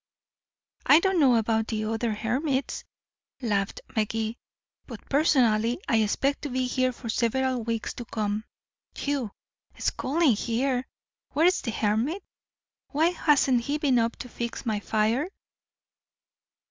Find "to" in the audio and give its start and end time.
6.41-6.49, 7.93-8.05, 14.15-14.27